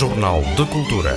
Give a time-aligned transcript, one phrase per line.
[0.00, 1.14] Jornal de Cultura.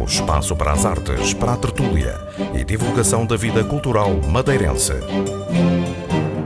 [0.00, 2.14] O espaço para as artes, para a tertúlia
[2.54, 4.92] e divulgação da vida cultural madeirense.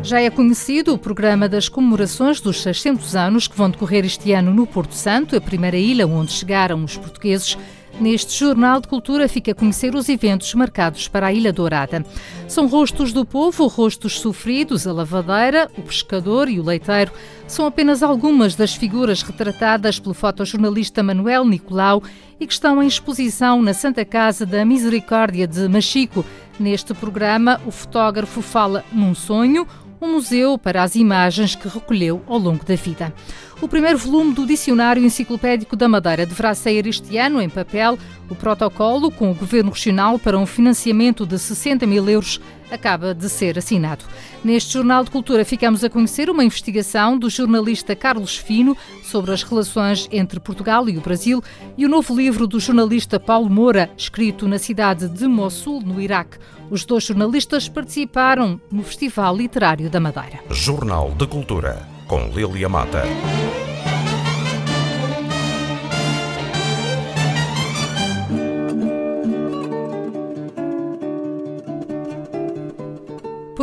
[0.02, 4.54] Já é conhecido o programa das comemorações dos 600 anos que vão decorrer este ano
[4.54, 7.58] no Porto Santo, a primeira ilha onde chegaram os portugueses
[7.98, 12.04] Neste Jornal de Cultura fica a conhecer os eventos marcados para a Ilha Dourada.
[12.46, 17.10] São rostos do povo, rostos sofridos, a lavadeira, o pescador e o leiteiro.
[17.46, 22.02] São apenas algumas das figuras retratadas pelo fotojornalista Manuel Nicolau
[22.38, 26.22] e que estão em exposição na Santa Casa da Misericórdia de Machico.
[26.60, 29.66] Neste programa, o fotógrafo fala num sonho,
[30.00, 33.12] um museu para as imagens que recolheu ao longo da vida.
[33.60, 37.98] O primeiro volume do Dicionário Enciclopédico da Madeira deverá sair este ano em papel.
[38.28, 42.38] O protocolo com o Governo Regional para um financiamento de 60 mil euros
[42.70, 44.04] acaba de ser assinado.
[44.44, 49.42] Neste Jornal de Cultura ficamos a conhecer uma investigação do jornalista Carlos Fino sobre as
[49.42, 51.42] relações entre Portugal e o Brasil
[51.78, 56.38] e o novo livro do jornalista Paulo Moura, escrito na cidade de Mossul, no Iraque.
[56.70, 60.40] Os dois jornalistas participaram no Festival Literário da Madeira.
[60.50, 63.02] Jornal de Cultura com Lilia Mata.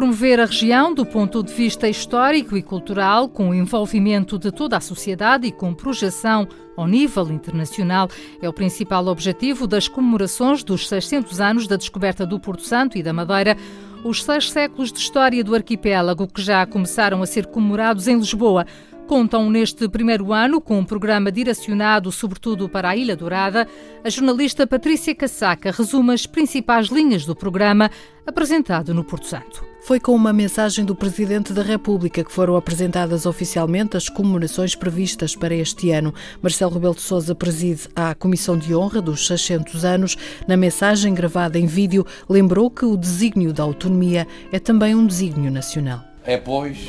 [0.04, 4.76] Promover a região do ponto de vista histórico e cultural, com o envolvimento de toda
[4.76, 6.46] a sociedade e com projeção
[6.76, 8.10] ao nível internacional,
[8.42, 13.02] é o principal objetivo das comemorações dos 600 anos da descoberta do Porto Santo e
[13.02, 13.56] da Madeira
[14.04, 18.66] os seis séculos de história do arquipélago que já começaram a ser comemorados em Lisboa.
[19.14, 23.68] Contam neste primeiro ano com um programa direcionado sobretudo para a Ilha Dourada.
[24.04, 27.92] A jornalista Patrícia Casaca resume as principais linhas do programa
[28.26, 29.64] apresentado no Porto Santo.
[29.84, 35.36] Foi com uma mensagem do Presidente da República que foram apresentadas oficialmente as comemorações previstas
[35.36, 36.12] para este ano.
[36.42, 40.18] Marcelo Rebelo de Sousa preside a Comissão de Honra dos 600 anos.
[40.48, 45.52] Na mensagem gravada em vídeo, lembrou que o desígnio da autonomia é também um desígnio
[45.52, 46.04] nacional.
[46.26, 46.80] É, pois,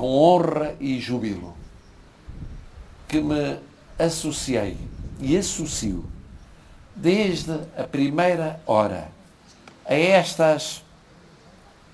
[0.00, 1.54] com honra e júbilo
[3.06, 3.58] que me
[3.98, 4.78] associei
[5.20, 6.06] e associo
[6.96, 9.12] desde a primeira hora
[9.84, 10.82] a estas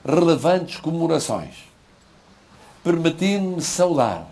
[0.04, 1.64] relevantes comemorações,
[2.84, 4.28] permitindo-me saudar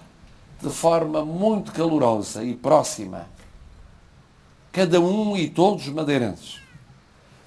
[0.62, 3.26] de forma muito calorosa e próxima
[4.70, 6.60] cada um e todos os madeirenses,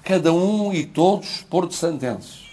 [0.04, 2.47] cada um e todos porto-santenses,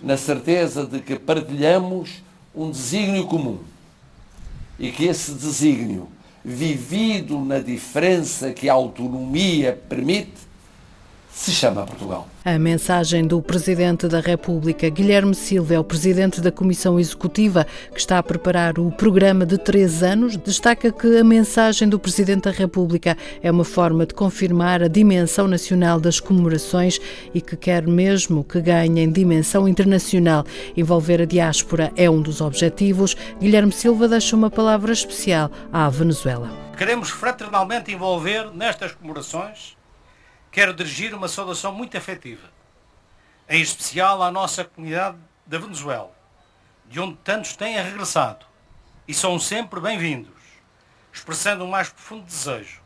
[0.00, 2.22] na certeza de que partilhamos
[2.54, 3.58] um desígnio comum
[4.78, 6.08] e que esse desígnio,
[6.44, 10.34] vivido na diferença que a autonomia permite,
[11.32, 12.28] se chama Portugal.
[12.46, 17.98] A mensagem do Presidente da República, Guilherme Silva, é o Presidente da Comissão Executiva que
[17.98, 22.50] está a preparar o programa de três anos, destaca que a mensagem do Presidente da
[22.50, 27.00] República é uma forma de confirmar a dimensão nacional das comemorações
[27.32, 30.44] e que quer mesmo que ganhem dimensão internacional.
[30.76, 33.16] Envolver a diáspora é um dos objetivos.
[33.40, 36.52] Guilherme Silva deixa uma palavra especial à Venezuela.
[36.76, 39.82] Queremos fraternalmente envolver nestas comemorações
[40.54, 42.48] quero dirigir uma saudação muito afetiva,
[43.48, 46.12] em especial à nossa comunidade da Venezuela,
[46.86, 48.46] de onde tantos têm regressado
[49.08, 50.30] e são sempre bem-vindos,
[51.12, 52.80] expressando o mais profundo desejo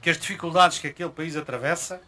[0.00, 2.00] que as dificuldades que aquele país atravessa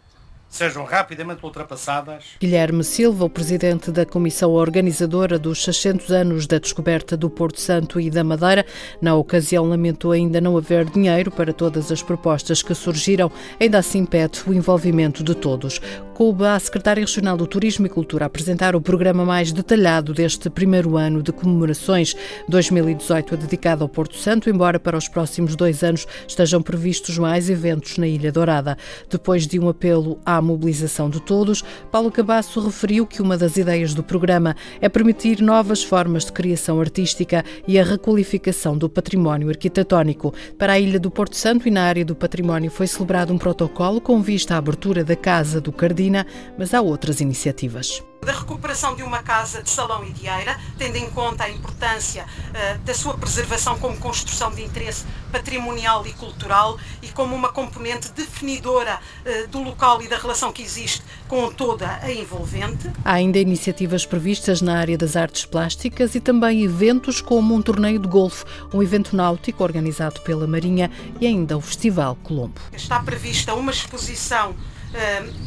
[0.48, 2.24] sejam rapidamente ultrapassadas.
[2.40, 8.00] Guilherme Silva, o presidente da comissão organizadora dos 600 anos da descoberta do Porto Santo
[8.00, 8.64] e da Madeira,
[9.00, 14.04] na ocasião lamentou ainda não haver dinheiro para todas as propostas que surgiram, ainda assim
[14.04, 15.80] pede o envolvimento de todos.
[16.18, 20.96] Coube à secretária regional do Turismo e Cultura apresentar o programa mais detalhado deste primeiro
[20.96, 22.16] ano de comemorações.
[22.48, 27.48] 2018 é dedicado ao Porto Santo, embora para os próximos dois anos estejam previstos mais
[27.48, 28.76] eventos na Ilha Dourada.
[29.08, 33.56] Depois de um apelo à à mobilização de todos, Paulo Cabasso referiu que uma das
[33.56, 39.48] ideias do programa é permitir novas formas de criação artística e a requalificação do património
[39.48, 40.32] arquitetónico.
[40.56, 44.00] Para a Ilha do Porto Santo e na área do património foi celebrado um protocolo
[44.00, 46.26] com vista à abertura da Casa do Cardina,
[46.56, 50.96] mas há outras iniciativas da recuperação de uma casa de salão e de eira, tendo
[50.96, 56.78] em conta a importância uh, da sua preservação como construção de interesse patrimonial e cultural
[57.02, 61.98] e como uma componente definidora uh, do local e da relação que existe com toda
[62.02, 62.90] a envolvente.
[63.04, 67.98] Há ainda iniciativas previstas na área das artes plásticas e também eventos como um torneio
[67.98, 70.90] de golfe, um evento náutico organizado pela Marinha
[71.20, 72.60] e ainda o Festival Colombo.
[72.72, 74.54] Está prevista uma exposição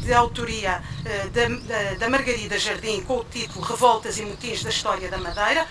[0.04, 5.18] de autoria eh, da, Margarida Jardim com o título Revoltas e Motins da História da
[5.18, 5.66] Madeira,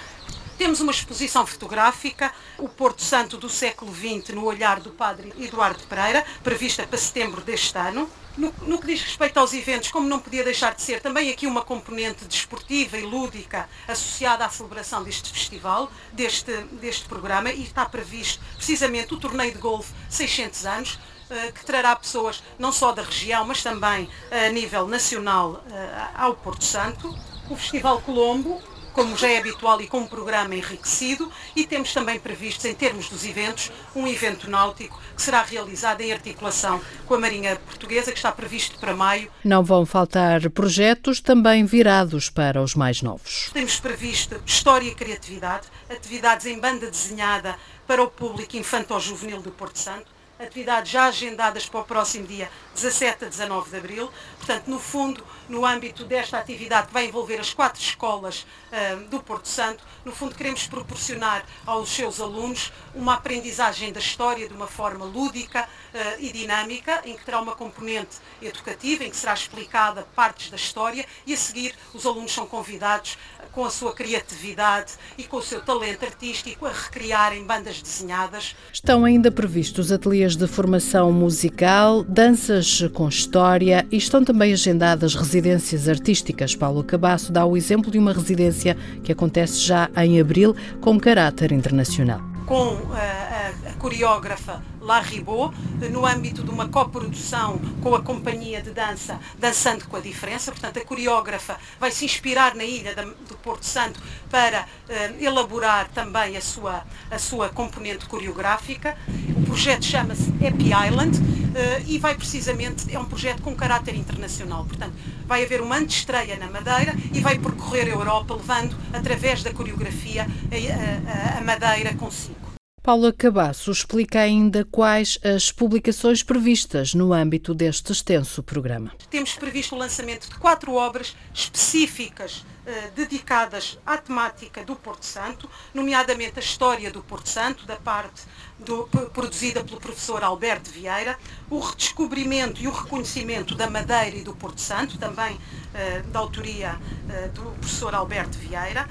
[0.61, 5.81] Temos uma exposição fotográfica, o Porto Santo do século XX, no olhar do padre Eduardo
[5.89, 8.07] Pereira, prevista para setembro deste ano.
[8.37, 11.47] No, no, que diz respeito aos eventos, como não podia deixar de ser, também aqui
[11.47, 17.83] uma componente desportiva e lúdica associada à celebração deste festival, deste, deste programa, e está
[17.83, 21.20] previsto precisamente o torneio de golfe 600 anos, eh,
[21.53, 26.63] que trará pessoas não só da região, mas também a nível nacional eh, ao Porto
[26.63, 27.15] Santo.
[27.49, 28.61] O Festival Colombo,
[28.93, 33.09] como já é habitual e com um programa enriquecido, e temos também previstos, em termos
[33.09, 38.17] dos eventos, um evento náutico que será realizado em articulação com a Marinha Portuguesa, que
[38.17, 39.31] está previsto para maio.
[39.43, 43.49] Não vão faltar projetos também virados para os mais novos.
[43.53, 47.55] Temos previsto História e Criatividade, atividades em banda desenhada
[47.87, 53.25] para o público infantil-juvenil do Porto Santo, atividades já agendadas para o próximo dia 17
[53.25, 54.11] a 19 de abril.
[54.37, 59.21] Portanto, no fundo, no âmbito desta atividade que vai envolver as quatro escolas uh, do
[59.21, 64.67] Porto Santo, no fundo queremos proporcionar aos seus alunos uma aprendizagem da história de uma
[64.67, 70.07] forma lúdica uh, e dinâmica, em que terá uma componente educativa, em que será explicada
[70.15, 73.17] partes da história e a seguir os alunos são convidados
[73.51, 78.55] com a sua criatividade e com o seu talento artístico a recriarem bandas desenhadas.
[78.71, 85.87] Estão ainda previstos ateliês de formação musical, danças com história e estão também agendadas residências
[85.87, 86.55] artísticas.
[86.55, 91.51] Paulo Cabasso dá o exemplo de uma residência que acontece já em abril com caráter
[91.51, 92.21] internacional.
[92.45, 93.40] Com a, a
[93.81, 95.55] coreógrafa La Ribot,
[95.91, 100.51] no âmbito de uma coprodução com a companhia de dança Dançando com a Diferença.
[100.51, 103.99] Portanto, a coreógrafa vai se inspirar na ilha do Porto Santo
[104.29, 108.95] para uh, elaborar também a sua, a sua componente coreográfica.
[109.35, 114.63] O projeto chama-se Happy Island uh, e vai precisamente, é um projeto com caráter internacional.
[114.65, 114.93] Portanto,
[115.25, 120.27] vai haver uma antestreia na Madeira e vai percorrer a Europa levando, através da coreografia,
[120.27, 122.50] a, a, a Madeira consigo.
[122.83, 128.91] Paula Cabasso explica ainda quais as publicações previstas no âmbito deste extenso programa.
[129.07, 135.47] Temos previsto o lançamento de quatro obras específicas eh, dedicadas à temática do Porto Santo,
[135.75, 138.23] nomeadamente a história do Porto Santo, da parte
[138.57, 141.19] do, produzida pelo professor Alberto Vieira,
[141.51, 145.39] o redescobrimento e o reconhecimento da Madeira e do Porto Santo, também
[145.75, 148.87] eh, da autoria eh, do professor Alberto Vieira,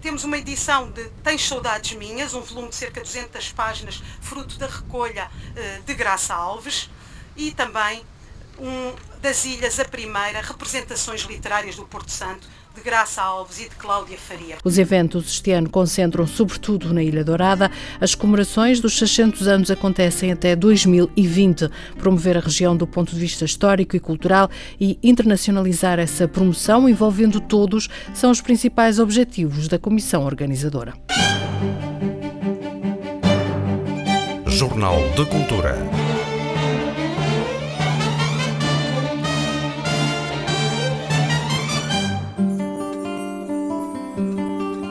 [0.00, 4.58] temos uma edição de Tens Saudades Minhas, um volume de cerca de 200 páginas, fruto
[4.58, 6.90] da recolha uh, de Graça Alves,
[7.36, 8.04] e também
[8.58, 13.74] um, das Ilhas, a primeira, representações literárias do Porto Santo, de Graça Alves e de
[13.76, 14.56] Cláudia Faria.
[14.64, 17.70] Os eventos este ano concentram sobretudo na Ilha Dourada.
[18.00, 21.68] As comemorações dos 600 anos acontecem até 2020.
[21.98, 24.48] Promover a região do ponto de vista histórico e cultural
[24.80, 30.94] e internacionalizar essa promoção envolvendo todos são os principais objetivos da comissão organizadora.
[34.46, 36.09] Jornal de Cultura.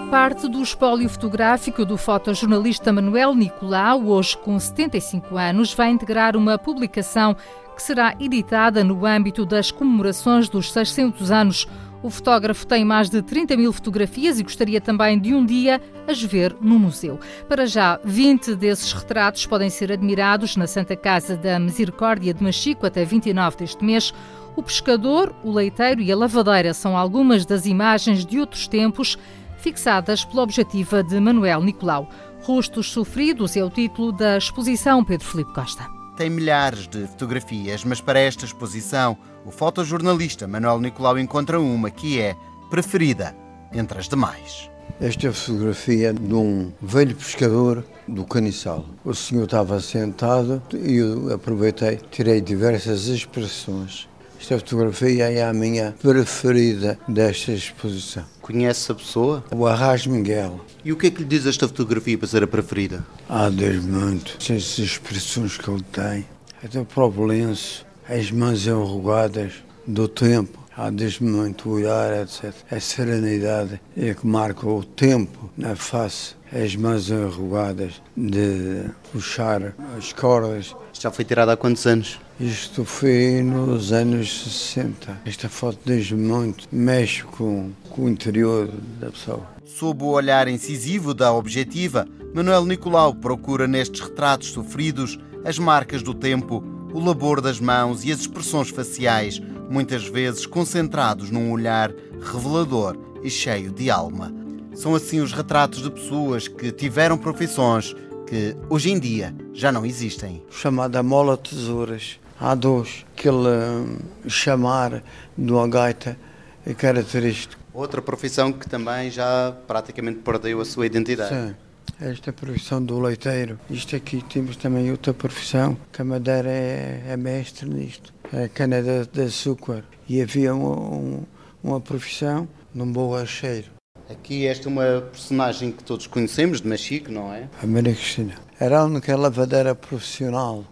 [0.09, 6.57] Parte do espólio fotográfico do fotojornalista Manuel Nicolau, hoje com 75 anos, vai integrar uma
[6.57, 7.35] publicação
[7.75, 11.67] que será editada no âmbito das comemorações dos 600 anos.
[12.01, 16.19] O fotógrafo tem mais de 30 mil fotografias e gostaria também de um dia as
[16.23, 17.19] ver no museu.
[17.47, 22.87] Para já, 20 desses retratos podem ser admirados na Santa Casa da Misericórdia de Machico
[22.87, 24.11] até 29 deste mês.
[24.55, 29.15] O pescador, o leiteiro e a lavadeira são algumas das imagens de outros tempos
[29.59, 32.09] fixadas pela objetiva de Manuel Nicolau.
[32.41, 35.85] Rostos Sofridos é o título da exposição Pedro Filipe Costa.
[36.17, 42.19] Tem milhares de fotografias, mas para esta exposição, o fotojornalista Manuel Nicolau encontra uma que
[42.19, 42.35] é
[42.69, 43.35] preferida
[43.73, 44.69] entre as demais.
[44.99, 48.85] Esta fotografia de um velho pescador do Caniçal.
[49.05, 54.09] O senhor estava sentado e eu aproveitei, tirei diversas expressões.
[54.39, 58.23] Esta fotografia é a minha preferida desta exposição.
[58.41, 59.43] Conhece a pessoa?
[59.51, 60.61] O Arras Miguel.
[60.83, 63.05] E o que é que lhe diz esta fotografia para ser a preferida?
[63.27, 64.37] Ah, desde muito.
[64.37, 66.25] As expressões que ele tem.
[66.63, 69.55] Até o próprio lenço, as mãos enrugadas
[69.85, 70.57] do tempo.
[70.75, 72.53] Ah, desde muito o olhar, etc.
[72.71, 80.13] A serenidade é que marca o tempo na face as mãos enrugadas de puxar as
[80.13, 80.73] cordas.
[80.93, 82.17] Já foi tirada há quantos anos?
[82.39, 85.23] Isto foi nos anos 60.
[85.25, 89.45] Esta foto desde muito mexe com, com o interior da pessoa.
[89.65, 96.13] Sob o olhar incisivo da objetiva, Manuel Nicolau procura nestes retratos sofridos as marcas do
[96.13, 101.91] tempo, o labor das mãos e as expressões faciais, muitas vezes concentrados num olhar
[102.21, 104.33] revelador e cheio de alma.
[104.73, 107.93] São assim os retratos de pessoas que tiveram profissões
[108.25, 110.41] que hoje em dia já não existem.
[110.49, 112.17] Chamada mola tesouras.
[112.39, 113.97] Há dois, aquele hum,
[114.29, 115.03] chamar
[115.37, 116.17] do gaita
[116.65, 117.61] é característico.
[117.73, 121.35] Outra profissão que também já praticamente perdeu a sua identidade.
[121.35, 121.55] Sim.
[121.99, 123.59] Esta profissão do leiteiro.
[123.69, 128.13] Isto aqui temos também outra profissão, que a Madeira é, é mestre nisto.
[128.31, 129.83] É cana de, de açúcar.
[130.07, 131.23] E havia um, um,
[131.61, 133.67] uma profissão num borracheiro.
[134.09, 137.49] Aqui esta é uma personagem que todos conhecemos, de Machique, não é?
[137.61, 138.35] A Maria Cristina.
[138.57, 140.63] Era a única lavadeira profissional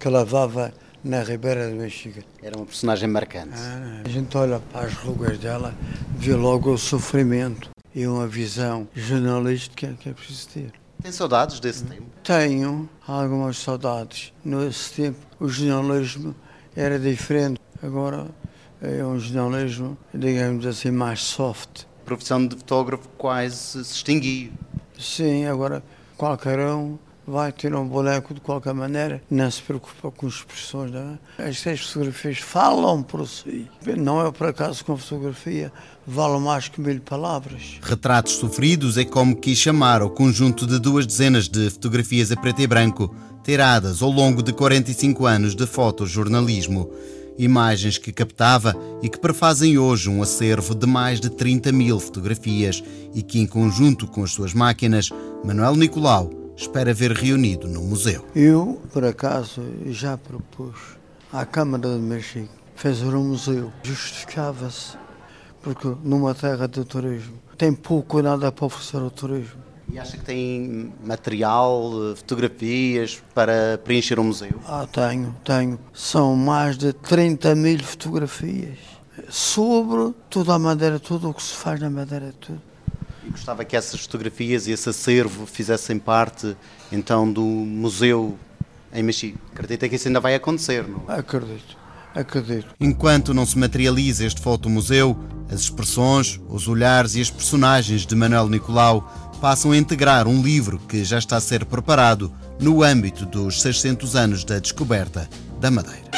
[0.00, 0.72] que lavava
[1.04, 2.24] na Ribeira de Machique.
[2.42, 3.54] Era uma personagem marcante.
[3.54, 5.74] Ah, a gente olha para as rugas dela,
[6.16, 10.72] vê logo o sofrimento e uma visão jornalística que é preciso ter.
[11.02, 12.04] Tem saudades desse tempo?
[12.22, 14.32] Tenho algumas saudades.
[14.44, 16.34] Nesse tempo o jornalismo
[16.76, 17.60] era diferente.
[17.82, 18.28] Agora
[18.80, 21.84] é um jornalismo, digamos assim, mais soft.
[22.02, 24.52] A profissão de fotógrafo quase se extinguiu.
[24.98, 25.82] Sim, agora
[26.16, 30.90] qualquer um vai ter um boneco de qualquer maneira, não se preocupa com expressões.
[30.90, 31.48] Não é?
[31.48, 33.68] Estas fotografias falam por si.
[33.96, 35.72] Não é por acaso que uma fotografia
[36.06, 37.78] vale mais que mil palavras.
[37.82, 42.60] Retratos Sofridos é como quis chamar o conjunto de duas dezenas de fotografias a preto
[42.60, 43.14] e branco,
[43.44, 46.90] tiradas ao longo de 45 anos de fotojornalismo.
[47.38, 52.84] Imagens que captava e que prefazem hoje um acervo de mais de 30 mil fotografias
[53.14, 55.08] e que, em conjunto com as suas máquinas,
[55.42, 58.26] Manuel Nicolau espera ver reunido no museu.
[58.34, 60.76] Eu, por acaso, já propus
[61.32, 63.72] à Câmara de Mexico fazer um museu.
[63.82, 64.96] Justificava-se,
[65.62, 69.62] porque numa terra de turismo tem pouco ou nada para oferecer ao turismo.
[69.92, 74.58] E acha que tem material, fotografias para preencher um museu?
[74.66, 75.78] Ah, tenho, tenho.
[75.92, 78.78] São mais de 30 mil fotografias
[79.28, 82.60] sobre toda a Madeira, tudo o que se faz na Madeira, tudo.
[83.32, 86.56] Gostava que essas fotografias e esse acervo fizessem parte
[86.92, 88.38] então do museu
[88.92, 89.38] em Mexico.
[89.52, 91.02] Acredita que isso ainda vai acontecer, não?
[91.08, 91.76] Acredito,
[92.14, 92.68] acredito.
[92.78, 95.18] Enquanto não se materializa este fotomuseu,
[95.50, 99.10] as expressões, os olhares e as personagens de Manuel Nicolau
[99.40, 104.14] passam a integrar um livro que já está a ser preparado no âmbito dos 600
[104.14, 106.10] anos da descoberta da Madeira.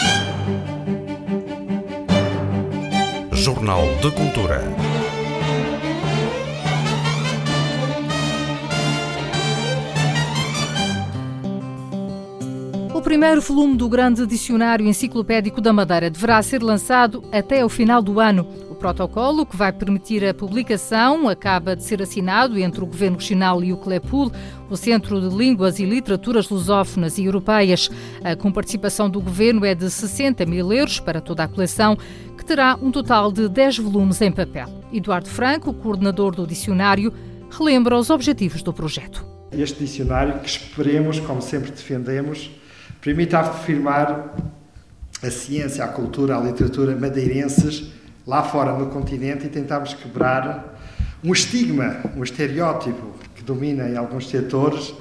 [3.32, 4.62] Jornal de Cultura.
[13.04, 18.18] Primeiro volume do grande dicionário enciclopédico da Madeira deverá ser lançado até o final do
[18.18, 18.48] ano.
[18.70, 23.62] O protocolo, que vai permitir a publicação, acaba de ser assinado entre o Governo Regional
[23.62, 24.32] e o CLEPUL,
[24.70, 27.90] o Centro de Línguas e Literaturas Lusófonas e Europeias.
[28.24, 31.98] A comparticipação do Governo é de 60 mil euros para toda a coleção,
[32.38, 34.66] que terá um total de 10 volumes em papel.
[34.90, 37.12] Eduardo Franco, coordenador do dicionário,
[37.50, 39.26] relembra os objetivos do projeto.
[39.52, 42.50] Este dicionário, que esperemos, como sempre defendemos,
[43.04, 44.34] permite afirmar
[45.22, 47.92] a ciência, a cultura, a literatura madeirenses
[48.26, 50.80] lá fora no continente e tentarmos quebrar
[51.22, 54.94] um estigma, um estereótipo que domina em alguns setores,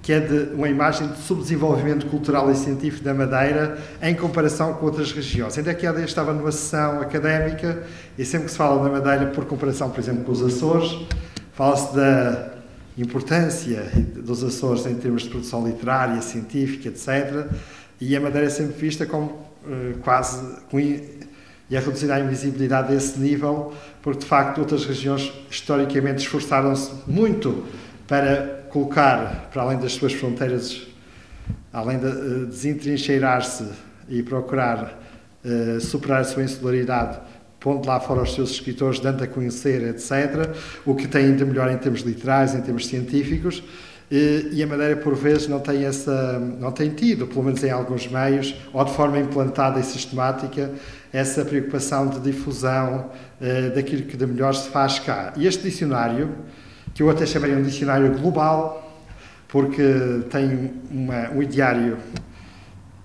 [0.00, 4.86] que é de uma imagem de subdesenvolvimento cultural e científico da Madeira em comparação com
[4.86, 5.58] outras regiões.
[5.58, 7.82] Ainda que há dia estava numa sessão académica
[8.16, 11.06] e sempre que se fala da Madeira por comparação, por exemplo, com os Açores,
[11.52, 12.59] fala-se da
[13.02, 17.46] importância dos Açores em termos de produção literária, científica, etc.
[18.00, 20.40] E a Madeira é sempre vista como uh, quase
[21.70, 27.64] e é reduzida a invisibilidade desse nível, porque de facto outras regiões historicamente esforçaram-se muito
[28.08, 30.88] para colocar, para além das suas fronteiras,
[31.72, 33.68] além de uh, desentrincheirar-se
[34.08, 35.00] e procurar
[35.44, 37.20] uh, superar a sua insularidade,
[37.60, 40.50] pondo lá fora os seus escritores, dando a conhecer, etc.,
[40.84, 43.62] o que tem de melhor em termos literais, em termos científicos,
[44.10, 48.08] e a Madeira, por vezes, não tem, essa, não tem tido, pelo menos em alguns
[48.08, 50.72] meios, ou de forma implantada e sistemática,
[51.12, 53.08] essa preocupação de difusão
[53.40, 55.32] uh, daquilo que de melhor se faz cá.
[55.36, 56.34] E este dicionário,
[56.92, 59.00] que eu até chamaria um dicionário global,
[59.46, 59.82] porque
[60.28, 61.96] tem uma, um ideário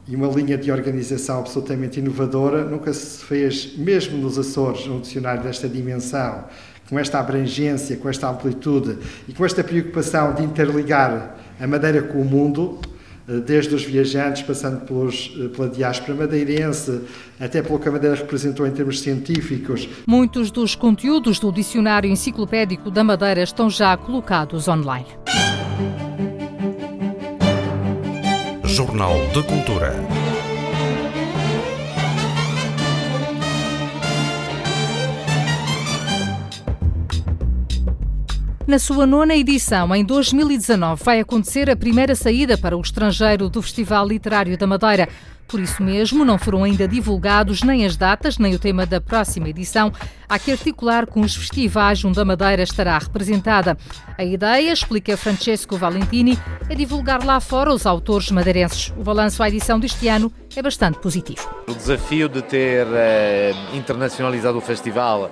[0.08, 5.42] e uma linha de organização absolutamente inovadora, nunca se fez, mesmo nos Açores, um dicionário
[5.42, 6.46] desta dimensão,
[6.90, 8.98] com esta abrangência, com esta amplitude
[9.28, 12.80] e com esta preocupação de interligar a Madeira com o mundo,
[13.28, 17.02] eh, desde os viajantes, passando pelos, eh, pela diáspora madeirense,
[17.40, 19.90] até pelo que a Madeira representou em termos científicos.
[20.06, 25.08] Muitos dos conteúdos do Dicionário Enciclopédico da Madeira estão já colocados online.
[28.76, 29.94] Jornal de Cultura.
[38.68, 43.62] Na sua nona edição, em 2019, vai acontecer a primeira saída para o estrangeiro do
[43.62, 45.08] Festival Literário da Madeira.
[45.48, 49.50] Por isso mesmo, não foram ainda divulgados nem as datas, nem o tema da próxima
[49.50, 49.92] edição.
[50.28, 53.78] Há que articular com os festivais onde a Madeira estará representada.
[54.18, 56.38] A ideia, explica Francesco Valentini,
[56.70, 58.92] é divulgar lá fora os autores madeirenses.
[58.98, 61.48] O balanço à edição deste ano é bastante positivo.
[61.68, 65.30] O desafio de ter eh, internacionalizado o festival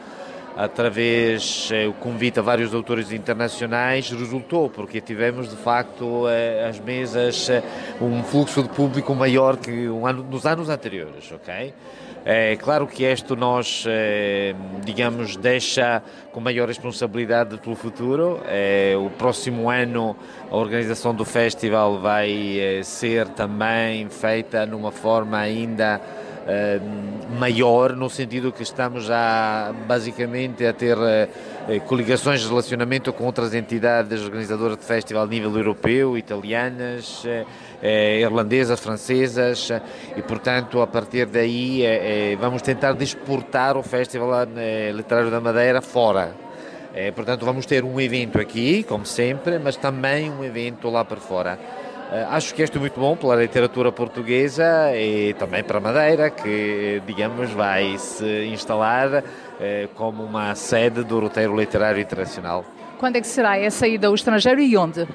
[0.55, 7.49] através eh, convite a vários autores internacionais resultou, porque tivemos de facto eh, as mesas
[7.49, 7.63] eh,
[7.99, 11.73] um fluxo de público maior que um ano, nos anos anteriores, ok?
[12.25, 13.83] É claro que isto nós,
[14.85, 18.39] digamos, deixa com maior responsabilidade pelo futuro.
[19.05, 20.15] O próximo ano
[20.49, 26.23] a organização do festival vai ser também feita numa forma ainda eh,
[27.39, 33.53] maior, no sentido que estamos já basicamente a ter eh, coligações de relacionamento com outras
[33.53, 37.23] entidades organizadoras de festival a nível europeu, italianas,
[37.81, 39.69] eh, irlandesas, francesas,
[40.15, 41.83] e portanto a partir daí
[42.39, 44.47] vamos tentar exportar o Festival
[44.93, 46.33] Literário da Madeira fora.
[47.13, 51.59] portanto, vamos ter um evento aqui, como sempre, mas também um evento lá para fora.
[52.11, 57.01] Eh, acho que este é muito bom pela literatura portuguesa e também para Madeira, que,
[57.05, 59.23] digamos, vai se instalar
[59.59, 62.65] eh, como uma sede do roteiro literário internacional.
[62.99, 65.07] Quando é que será essa ida ao estrangeiro e onde?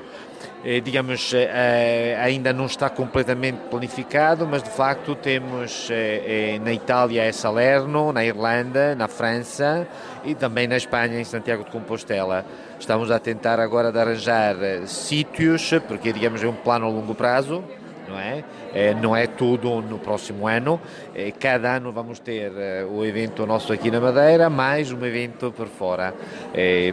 [0.64, 7.23] Eh, digamos, eh, ainda não está completamente planificado, mas de facto temos eh, na Itália
[7.23, 9.87] é Salerno, na Irlanda, na França
[10.25, 12.45] e também na Espanha, em Santiago de Compostela.
[12.78, 17.62] Estamos a tentar agora de arranjar sítios, porque digamos é um plano a longo prazo,
[18.09, 18.45] não é?
[18.75, 18.95] é?
[18.95, 20.81] não é tudo no próximo ano.
[21.15, 25.53] É, cada ano vamos ter é, o evento nosso aqui na Madeira, mais um evento
[25.53, 26.15] por fora.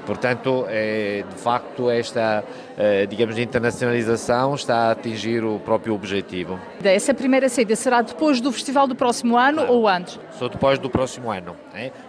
[0.06, 2.44] portanto, de facto, esta,
[3.10, 6.60] digamos, internacionalização está a atingir o próprio objetivo.
[6.84, 9.74] Essa primeira saída será depois do festival do próximo ano claro.
[9.74, 10.20] ou antes?
[10.32, 11.56] Só depois do próximo ano,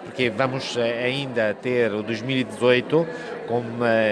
[0.04, 3.06] porque vamos ainda ter o 2018
[3.46, 3.62] com,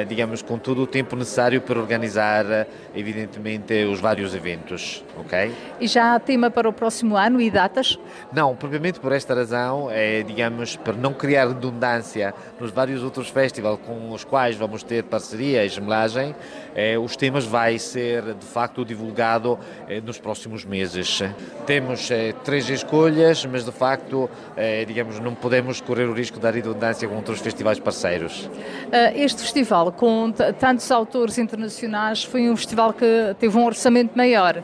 [0.09, 5.53] digamos, com todo o tempo necessário para organizar, evidentemente, os vários eventos, ok?
[5.81, 7.99] E já há tema para o próximo ano e datas?
[8.33, 13.79] Não, propriamente por esta razão, é, digamos, para não criar redundância nos vários outros festivais
[13.85, 16.35] com os quais vamos ter parceria e gemelagem,
[16.75, 21.23] é, os temas vai ser, de facto, divulgado é, nos próximos meses.
[21.67, 22.09] Temos
[22.45, 24.29] três escolhas, mas, de facto,
[24.87, 28.45] digamos, não podemos correr o risco da redundância com outros festivais parceiros.
[28.45, 34.63] Uh, este festival, com tantos autores internacionais, foi um festival que teve um orçamento maior.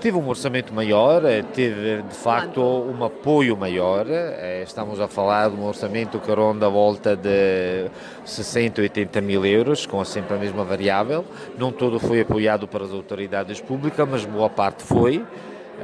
[0.00, 4.04] Teve um orçamento maior, eh, teve de facto um apoio maior.
[4.08, 7.88] Eh, estamos a falar de um orçamento que ronda a volta de
[8.24, 11.24] 60, 80 mil euros, com sempre a mesma variável.
[11.56, 15.24] Não todo foi apoiado pelas autoridades públicas, mas boa parte foi.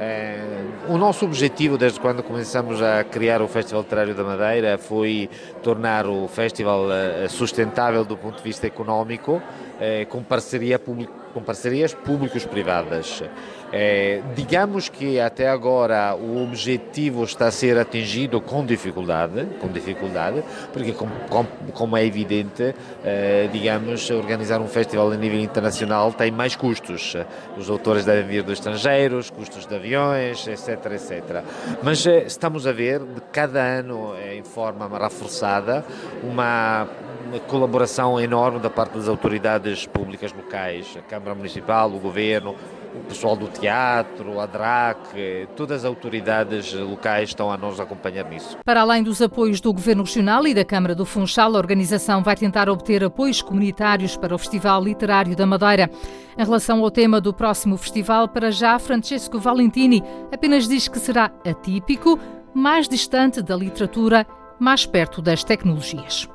[0.01, 0.39] É,
[0.87, 5.29] o nosso objetivo, desde quando começamos a criar o Festival Literário da Madeira, foi
[5.61, 9.41] tornar o festival eh, sustentável do ponto de vista económico,
[9.77, 13.23] é, com, parceria com parcerias públicos-privadas.
[13.71, 20.43] É, digamos que até agora o objetivo está a ser atingido com dificuldade, com dificuldade,
[20.73, 21.11] porque como,
[21.73, 27.15] como é evidente, é, digamos, organizar um festival a nível internacional tem mais custos.
[27.57, 31.43] Os autores devem vir dos estrangeiros, custos de aviões, etc, etc.
[31.83, 35.85] Mas é, estamos a ver de cada ano, é, em forma reforçada,
[36.23, 36.87] uma
[37.29, 42.55] uma colaboração enorme da parte das autoridades públicas locais, a Câmara Municipal, o Governo,
[42.95, 48.57] o pessoal do teatro, a DRAC, todas as autoridades locais estão a nos acompanhar nisso.
[48.65, 52.35] Para além dos apoios do Governo Regional e da Câmara do Funchal, a organização vai
[52.35, 55.89] tentar obter apoios comunitários para o Festival Literário da Madeira.
[56.37, 61.31] Em relação ao tema do próximo festival, para já, Francesco Valentini apenas diz que será
[61.45, 62.19] atípico,
[62.53, 64.25] mais distante da literatura,
[64.59, 66.27] mais perto das tecnologias.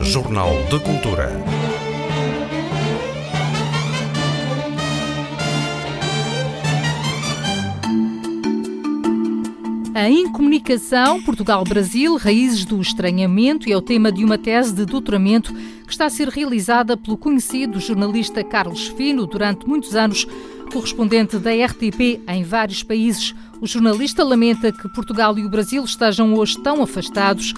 [0.00, 1.30] Jornal de Cultura.
[9.96, 15.90] A Incomunicação Portugal-Brasil, Raízes do Estranhamento, é o tema de uma tese de doutoramento que
[15.90, 20.26] está a ser realizada pelo conhecido jornalista Carlos Fino durante muitos anos,
[20.70, 23.34] correspondente da RTP em vários países.
[23.58, 27.54] O jornalista lamenta que Portugal e o Brasil estejam hoje tão afastados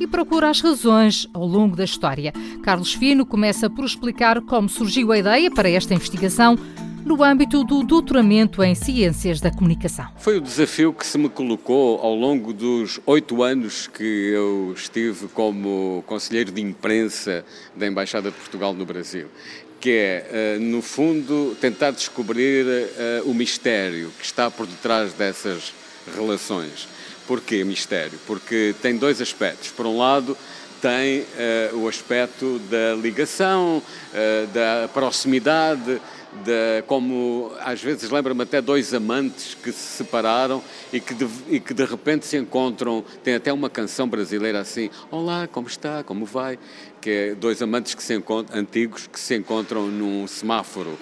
[0.00, 2.32] e procura as razões ao longo da história.
[2.62, 6.56] Carlos Fino começa por explicar como surgiu a ideia para esta investigação
[7.04, 10.06] no âmbito do doutoramento em Ciências da Comunicação.
[10.16, 15.28] Foi o desafio que se me colocou ao longo dos oito anos que eu estive
[15.28, 17.44] como conselheiro de imprensa
[17.76, 19.28] da Embaixada de Portugal no Brasil
[19.80, 25.74] que é, eh, no fundo, tentar descobrir eh, o mistério que está por detrás dessas
[26.14, 26.86] relações.
[27.26, 28.16] Porquê mistério?
[28.24, 29.72] Porque tem dois aspectos.
[29.72, 30.38] Por um lado,
[30.80, 33.80] tem uh, o aspecto da ligação,
[34.52, 36.00] da proximidade,
[36.44, 41.60] de, como às vezes lembra-me até dois amantes que se separaram e que, de, e
[41.60, 43.04] que de repente se encontram.
[43.22, 46.02] Tem até uma canção brasileira assim: Olá, como está?
[46.02, 46.58] Como vai?
[47.00, 50.98] Que é dois amantes que se antigos que se encontram num semáforo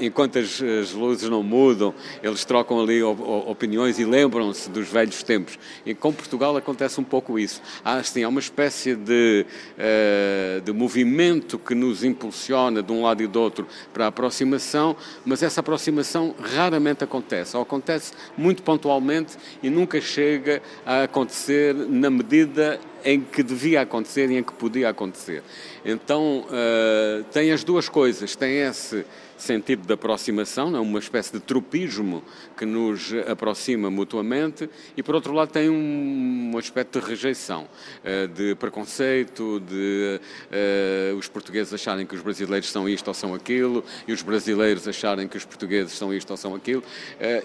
[0.00, 5.58] enquanto as, as, luzes não mudam, eles trocam ali opiniões e lembram-se dos velhos tempos.
[5.84, 7.62] E com Portugal acontece um pouco isso.
[7.84, 9.46] Há, assim, há uma espécie de,
[9.78, 14.96] uh, de movimento que nos impulsiona de um lado e do outro para a aproximação,
[15.24, 22.10] mas essa aproximação raramente acontece, ou acontece muito pontualmente e nunca chega a acontecer na
[22.10, 25.42] medida em que devia acontecer e em que podia acontecer.
[25.84, 29.04] Então, uh, tem as duas coisas, tem esse
[29.44, 32.22] sentido de aproximação, é uma espécie de tropismo
[32.56, 37.68] que nos aproxima mutuamente, e por outro lado tem um, um aspecto de rejeição,
[38.02, 43.34] uh, de preconceito, de uh, os portugueses acharem que os brasileiros são isto ou são
[43.34, 46.82] aquilo, e os brasileiros acharem que os portugueses são isto ou são aquilo,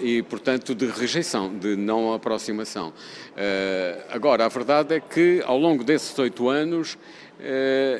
[0.01, 2.93] e portanto de rejeição, de não aproximação.
[4.09, 7.28] agora, a verdade é que ao longo desses oito anos, eh,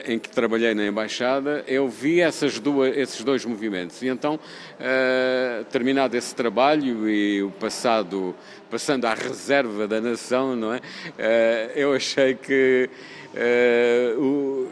[0.05, 4.01] em que trabalhei na Embaixada, eu vi essas duas, esses dois movimentos.
[4.01, 4.39] E então,
[4.79, 8.35] eh, terminado esse trabalho e o passado,
[8.69, 10.81] passando à reserva da nação, não é?
[11.17, 12.89] Eh, eu achei que
[14.17, 14.67] o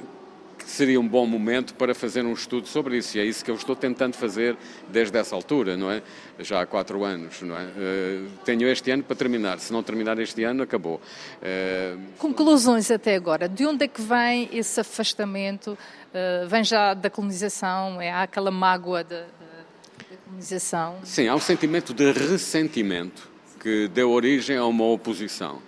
[0.78, 3.18] seria um bom momento para fazer um estudo sobre isso.
[3.18, 4.56] E é isso que eu estou tentando fazer
[4.90, 6.04] desde essa altura, não é?
[6.40, 7.64] Já há quatro anos, não é?
[7.64, 9.60] Uh, tenho este ano para terminar.
[9.60, 11.02] Se não terminar este ano, acabou.
[11.42, 12.00] Uh...
[12.20, 13.50] Conclusões até agora.
[13.50, 15.72] De onde é que vem esse afastamento?
[15.72, 18.00] Uh, vem já da colonização?
[18.00, 21.00] É, há aquela mágoa da, da colonização?
[21.04, 23.28] Sim, há um sentimento de ressentimento
[23.60, 25.60] que deu origem a uma oposição.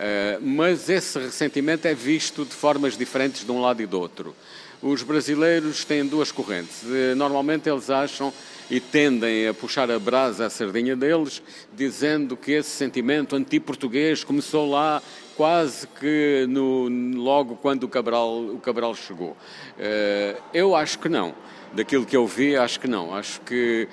[0.00, 4.32] Eh, mas esse ressentimento é visto de formas diferentes de um lado e do outro.
[4.80, 6.84] Os brasileiros têm duas correntes.
[6.88, 8.32] Eh, normalmente eles acham
[8.70, 11.42] e tendem a puxar a brasa à sardinha deles,
[11.74, 15.02] dizendo que esse sentimento anti-português começou lá
[15.36, 16.88] quase que no,
[17.20, 19.36] logo quando o Cabral, o Cabral chegou.
[19.76, 21.34] Eh, eu acho que não
[21.72, 23.14] daquilo que eu vi, acho que não.
[23.14, 23.88] Acho que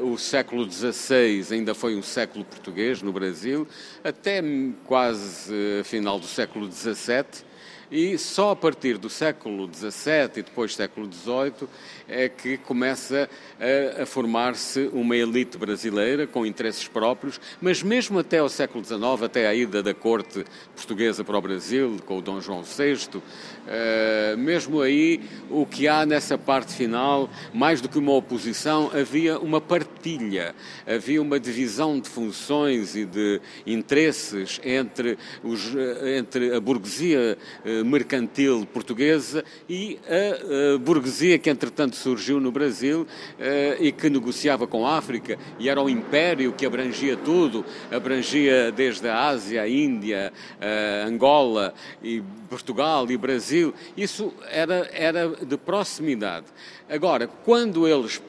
[0.00, 3.66] uh, o século XVI ainda foi um século português no Brasil,
[4.02, 4.42] até
[4.84, 7.52] quase uh, final do século XVII.
[7.90, 11.68] E só a partir do século XVII e depois século XVIII
[12.12, 18.38] é que começa a, a formar-se uma elite brasileira com interesses próprios, mas mesmo até
[18.38, 20.44] ao século XIX, até a ida da corte
[20.76, 23.22] portuguesa para o Brasil, com o Dom João VI, uh,
[23.66, 25.20] eh, mesmo aí
[25.50, 30.54] o que há nessa parte final, mais do que uma oposição, havia uma partilha,
[30.86, 37.84] havia uma divisão de funções e de interesses entre, os, eh, entre a burguesia uh,
[37.84, 43.06] mercantil portuguesa e a, a burguesia que entretanto surgiu no Brasil
[43.38, 48.72] eh, e que negociava com a África e era um império que abrangia tudo, abrangia
[48.72, 53.72] desde a Ásia, a Índia, eh, Angola e Portugal e Brasil.
[53.96, 56.46] Isso era, era de proximidade.
[56.88, 58.20] Agora, quando eles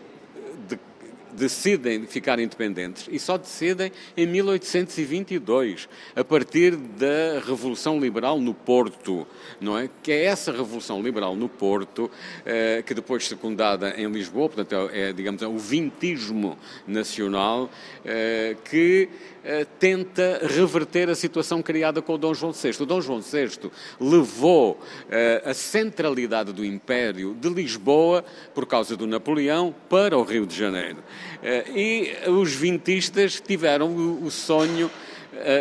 [1.36, 9.28] decidem ficar independentes e só decidem em 1822, a partir da Revolução Liberal no Porto,
[9.60, 9.89] não é?
[10.02, 12.10] Que é essa Revolução Liberal no Porto,
[12.46, 17.69] eh, que depois secundada em Lisboa, portanto é, é digamos, é o vintismo nacional,
[18.06, 19.10] eh, que
[19.79, 22.82] tenta reverter a situação criada com o Dom João VI.
[22.82, 24.79] O Dom João VI levou
[25.10, 30.56] eh, a centralidade do Império de Lisboa, por causa do Napoleão, para o Rio de
[30.56, 30.97] Janeiro.
[31.41, 35.12] Eh, e os vintistas tiveram o sonho eh,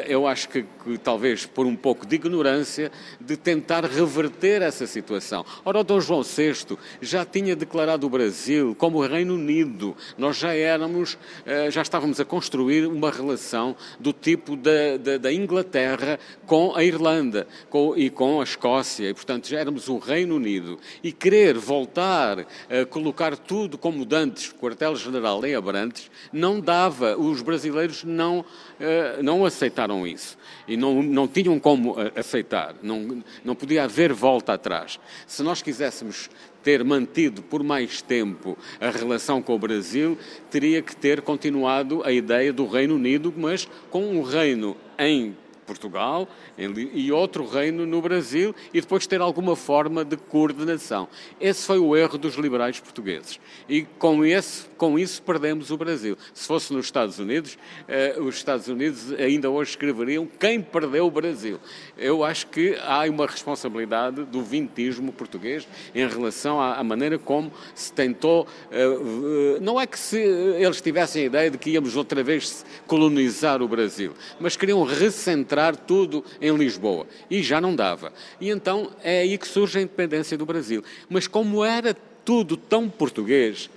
[0.06, 5.44] eu acho que, que, talvez por um pouco de ignorância, de tentar reverter essa situação.
[5.64, 9.96] Ora, o Dom João VI já tinha declarado o Brasil como Reino Unido.
[10.18, 15.32] Nós já éramos, eh, já estávamos a construir uma relação do tipo da, da, da
[15.32, 19.08] Inglaterra com a Irlanda com, e com a Escócia.
[19.08, 20.78] E, portanto, já éramos o Reino Unido.
[21.02, 27.16] E querer voltar a colocar tudo como dantes, quartel-general em Abrantes, não dava.
[27.16, 28.44] Os brasileiros não,
[28.78, 33.84] eh, não aceitavam aceitaram isso e não, não tinham como eh, aceitar, não, não podia
[33.84, 34.98] haver volta atrás.
[35.26, 36.28] Se nós quiséssemos
[36.62, 40.18] ter mantido por mais tempo a relação com o Brasil,
[40.50, 45.36] teria que ter continuado a ideia do Reino Unido, mas com um reino em
[45.72, 51.08] Portugal e outro reino no Brasil e depois ter alguma forma de coordenação.
[51.40, 53.40] Esse foi o erro dos liberais portugueses.
[53.68, 56.16] E com, esse, com isso perdemos o Brasil.
[56.34, 57.56] Se fosse nos Estados Unidos,
[57.88, 61.58] eh, os Estados Unidos ainda hoje escreveriam quem perdeu o Brasil.
[61.96, 67.50] Eu acho que há uma responsabilidade do vintismo português em relação à, à maneira como
[67.74, 68.46] se tentou.
[68.70, 73.62] Eh, não é que se eles tivessem a ideia de que íamos outra vez colonizar
[73.62, 77.06] o Brasil, mas queriam recentrar tudo em Lisboa.
[77.30, 78.12] E já não dava.
[78.40, 80.82] E então é aí que surge a independência do Brasil.
[81.08, 83.70] Mas como era tudo tão português,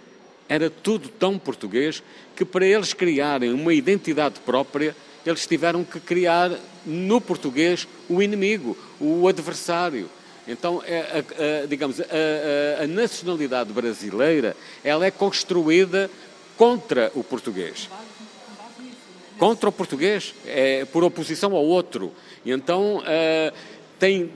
[0.49, 2.03] era tudo tão português,
[2.35, 4.95] que para eles criarem uma identidade própria,
[5.25, 6.51] eles tiveram que criar
[6.85, 10.09] no português o inimigo, o adversário.
[10.47, 16.09] Então, é, a, a, digamos, a, a, nacionalidade brasileira, ela é construída
[16.55, 17.89] contra o português
[19.37, 22.11] contra o português, é, por oposição ao outro.
[22.45, 23.53] E então uh,
[23.99, 24.29] tem,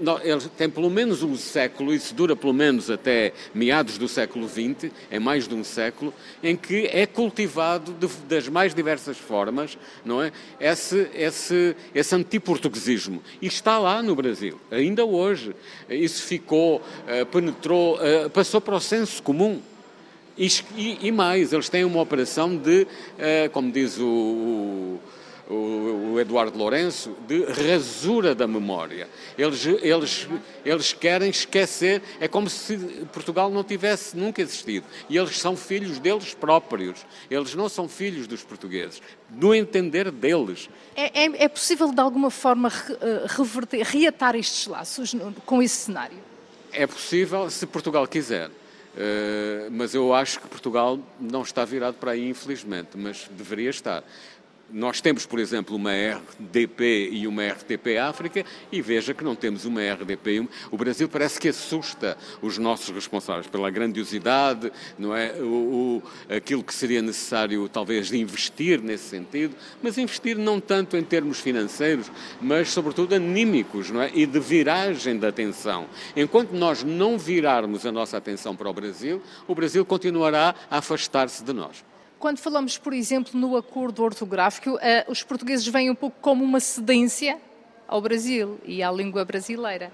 [0.57, 5.19] tem pelo menos um século, isso dura pelo menos até meados do século XX, é
[5.19, 10.31] mais de um século, em que é cultivado de, das mais diversas formas, não é?
[10.59, 13.21] Esse, esse, esse antiportuguesismo.
[13.41, 15.55] E está lá no Brasil, ainda hoje.
[15.89, 19.61] Isso ficou, uh, penetrou, uh, passou para o senso comum.
[20.39, 24.97] E, e, mais, eles têm uma operação de, uh, como diz o,
[25.49, 29.09] o, o, Eduardo Lourenço, de rasura da memória.
[29.37, 30.29] Eles, eles,
[30.63, 32.77] eles querem esquecer, é como se
[33.11, 34.85] Portugal não tivesse nunca existido.
[35.09, 37.05] E eles são filhos deles próprios.
[37.29, 40.69] Eles não são filhos dos portugueses, no entender deles.
[40.95, 42.71] É, é, é possível, de alguma forma,
[43.01, 45.13] eh, reverter, reatar estes laços
[45.45, 46.17] com esse cenário?
[46.71, 48.49] É possível, se Portugal quiser.
[48.95, 54.03] Uh, mas eu acho que Portugal não está virado para aí, infelizmente, mas deveria estar.
[54.71, 59.65] Nós temos, por exemplo, uma RDP e uma RTP África e veja que não temos
[59.65, 60.47] uma RDP.
[60.69, 65.33] O Brasil parece que assusta os nossos responsáveis pela grandiosidade, não é?
[65.41, 71.03] O, o, aquilo que seria necessário, talvez, investir nesse sentido, mas investir não tanto em
[71.03, 74.11] termos financeiros, mas, sobretudo, anímicos, não é?
[74.13, 75.87] E de viragem da atenção.
[76.15, 81.43] Enquanto nós não virarmos a nossa atenção para o Brasil, o Brasil continuará a afastar-se
[81.43, 81.88] de nós.
[82.19, 86.59] Quando falamos, por exemplo, no acordo ortográfico, uh, os portugueses veem um pouco como uma
[86.59, 87.39] cedência
[87.87, 89.89] ao Brasil e à língua brasileira.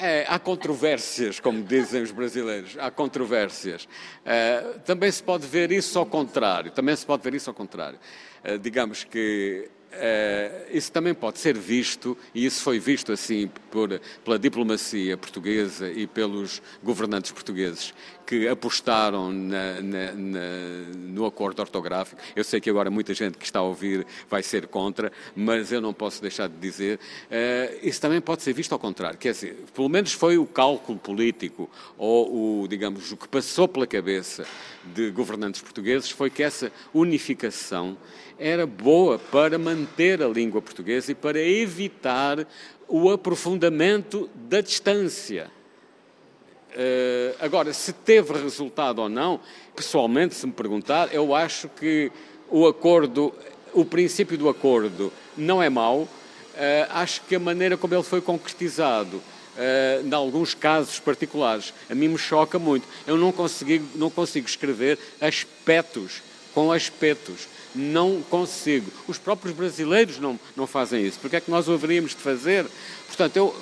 [0.00, 3.84] É, há controvérsias, como dizem os brasileiros, há controvérsias.
[3.84, 7.98] Uh, também se pode ver isso ao contrário, também se pode ver isso ao contrário.
[8.42, 9.68] Uh, digamos que
[10.72, 16.04] isso também pode ser visto, e isso foi visto assim por, pela diplomacia portuguesa e
[16.04, 17.94] pelos governantes portugueses
[18.26, 20.40] que apostaram na, na, na,
[20.94, 22.20] no acordo ortográfico.
[22.34, 25.80] Eu sei que agora muita gente que está a ouvir vai ser contra, mas eu
[25.80, 26.98] não posso deixar de dizer.
[26.98, 29.18] Uh, isso também pode ser visto ao contrário.
[29.18, 33.86] Quer dizer, pelo menos foi o cálculo político, ou o, digamos, o que passou pela
[33.86, 34.46] cabeça
[34.84, 37.96] de governantes portugueses foi que essa unificação
[38.38, 42.46] era boa para manter a língua portuguesa e para evitar
[42.88, 45.50] o aprofundamento da distância.
[46.74, 49.38] Uh, agora, se teve resultado ou não,
[49.76, 52.10] pessoalmente, se me perguntar, eu acho que
[52.50, 53.32] o acordo,
[53.72, 56.08] o princípio do acordo não é mau, uh,
[56.90, 62.08] acho que a maneira como ele foi concretizado, uh, em alguns casos particulares, a mim
[62.08, 62.88] me choca muito.
[63.06, 68.90] Eu não consigo, não consigo escrever aspectos com aspectos não consigo.
[69.08, 71.18] Os próprios brasileiros não, não fazem isso.
[71.18, 72.66] Porque é que nós o haveríamos de fazer?
[73.08, 73.54] Portanto, eu,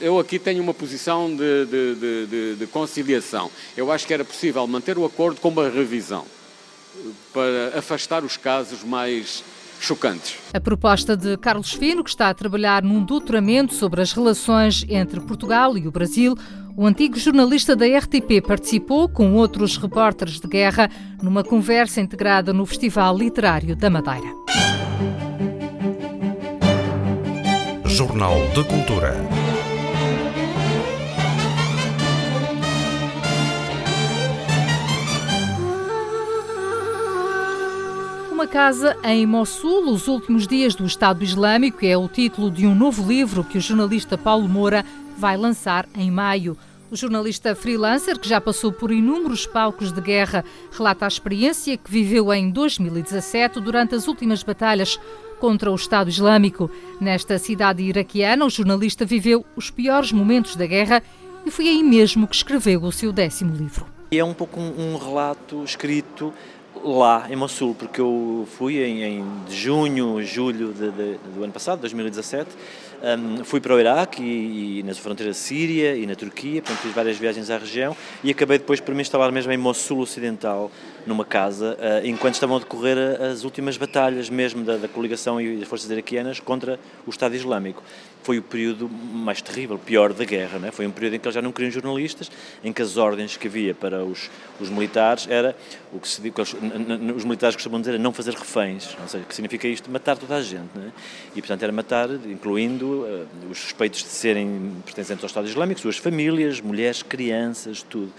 [0.00, 3.50] eu aqui tenho uma posição de, de, de, de, conciliação.
[3.76, 6.24] Eu acho que era possível manter o acordo com uma revisão
[7.32, 9.42] para afastar os casos mais
[9.80, 10.36] chocantes.
[10.52, 15.20] A proposta de Carlos Fino, que está a trabalhar num doutoramento sobre as relações entre
[15.20, 16.36] Portugal e o Brasil,
[16.76, 20.90] o antigo jornalista da RTP participou com outros repórteres de guerra
[21.22, 24.28] numa conversa integrada no Festival Literário da Madeira.
[27.86, 29.43] Jornal de Cultura.
[38.34, 42.74] Uma casa em Mossul, os últimos dias do Estado Islâmico, é o título de um
[42.74, 44.84] novo livro que o jornalista Paulo Moura
[45.16, 46.58] vai lançar em maio.
[46.90, 51.88] O jornalista freelancer, que já passou por inúmeros palcos de guerra, relata a experiência que
[51.88, 54.98] viveu em 2017 durante as últimas batalhas
[55.38, 56.68] contra o Estado Islâmico.
[57.00, 61.04] Nesta cidade iraquiana, o jornalista viveu os piores momentos da guerra
[61.46, 63.94] e foi aí mesmo que escreveu o seu décimo livro.
[64.10, 66.32] É um pouco um, relato escrito
[66.84, 71.80] lá em Mossul, porque eu fui em, em junho, julho de, de, do ano passado,
[71.80, 72.50] 2017,
[73.02, 76.92] um, fui para o Iraque e, e na fronteira Síria e na Turquia, portanto fiz
[76.92, 80.70] várias viagens à região e acabei depois por me instalar mesmo em Mossul Ocidental,
[81.06, 85.56] numa casa, uh, enquanto estavam a decorrer as últimas batalhas mesmo da, da coligação e
[85.56, 87.82] das forças iraquianas contra o Estado Islâmico.
[88.22, 90.70] Foi o período mais terrível, pior da guerra, né?
[90.70, 92.30] foi um período em que eles já não queriam jornalistas,
[92.62, 95.54] em que as ordens que havia para os, os militares era,
[95.92, 96.22] o que, se,
[97.14, 99.90] os militares costumam dizer, não fazer reféns, ou seja, que significa isto?
[99.90, 100.90] Matar toda a gente, né?
[101.36, 105.98] e portanto era matar, incluindo uh, os suspeitos de serem pertencentes ao Estado Islâmico, suas
[105.98, 108.10] famílias, mulheres, crianças, tudo.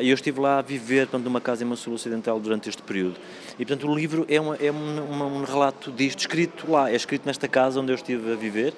[0.00, 3.16] E eu estive lá a viver portanto, numa casa em Mossul Ocidental durante este período.
[3.58, 7.46] E, portanto, o livro é, uma, é um relato disto, escrito lá, é escrito nesta
[7.46, 8.74] casa onde eu estive a viver,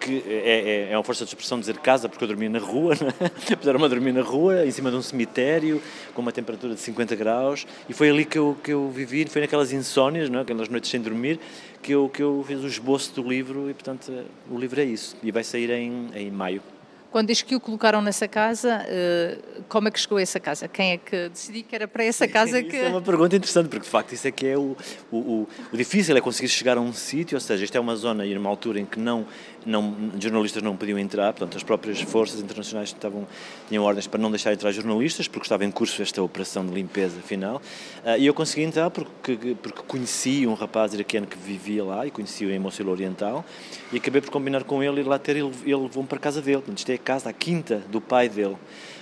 [0.00, 2.94] que é, é, é uma força de expressão dizer casa, porque eu dormia na rua,
[3.50, 3.56] é?
[3.56, 5.80] puseram-me a dormir na rua, em cima de um cemitério,
[6.14, 9.42] com uma temperatura de 50 graus, e foi ali que eu, que eu vivi, foi
[9.42, 10.42] naquelas insónias, não é?
[10.42, 11.38] aquelas noites sem dormir,
[11.82, 14.10] que eu, que eu fiz o esboço do livro, e portanto
[14.50, 16.62] o livro é isso, e vai sair em, em maio.
[17.10, 20.68] Quando diz que o colocaram nessa casa, eh, como é que chegou a essa casa?
[20.68, 22.76] Quem é que decidiu que era para essa casa que...
[22.76, 24.76] Isso é uma pergunta interessante, porque de facto isso é que é o,
[25.10, 28.24] o, o, difícil, é conseguir chegar a um sítio, ou seja, isto é uma zona
[28.24, 29.26] e numa altura em que não
[29.64, 33.26] não, jornalistas não podiam entrar, portanto as próprias forças internacionais estavam,
[33.68, 37.20] tinham ordens para não deixar entrar jornalistas, porque estava em curso esta operação de limpeza
[37.20, 37.56] final,
[38.04, 42.10] uh, e eu consegui entrar porque, porque conheci um rapaz iraquiano que vivia lá, e
[42.10, 43.44] conheci-o em Mosul Oriental,
[43.92, 46.40] e acabei por combinar com ele ir lá ter, ele, ele levou-me para a casa
[46.40, 48.56] dele, portanto isto é casa, a quinta do pai dele,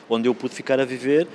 [0.08, 1.28] onde eu pude ficar a viver,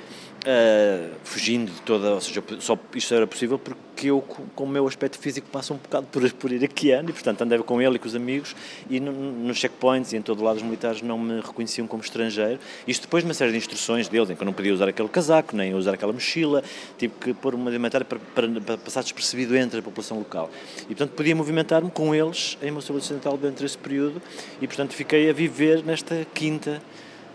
[0.43, 4.19] Uh, fugindo de toda, ou seja, só isto era possível porque eu,
[4.53, 7.81] com o meu aspecto físico, passo um bocado por, por iraquiano e, portanto, andava com
[7.81, 8.53] ele e com os amigos
[8.89, 12.59] e no, nos checkpoints e em todo lado os militares não me reconheciam como estrangeiro.
[12.85, 15.07] Isto depois de uma série de instruções deles, em que eu não podia usar aquele
[15.07, 16.61] casaco, nem usar aquela mochila,
[16.97, 20.51] tive que pôr uma alimentar para, para, para, passar despercebido entre a população local.
[20.81, 24.21] E, portanto, podia movimentar-me com eles em Moçambique Ocidental durante esse período
[24.61, 26.81] e, portanto, fiquei a viver nesta quinta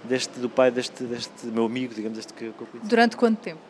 [0.05, 2.89] deste, do pai deste, deste meu amigo, digamos, deste que, que eu conheci.
[2.89, 3.61] Durante quanto tempo?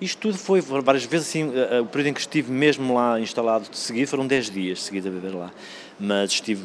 [0.00, 1.44] Isto tudo foi várias vezes, assim,
[1.82, 5.14] o período em que estive mesmo lá instalado de seguir foram 10 dias seguidos a
[5.14, 5.50] viver lá.
[5.98, 6.64] Mas estive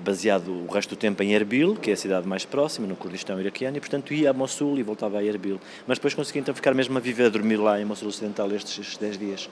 [0.00, 3.40] baseado o resto do tempo em Erbil, que é a cidade mais próxima, no Kurdistão
[3.40, 5.60] iraquiano, e portanto ia a Mossul e voltava a Erbil.
[5.88, 8.78] Mas depois consegui então ficar mesmo a viver, a dormir lá em Mossul Ocidental estes,
[8.78, 9.50] estes 10 dias.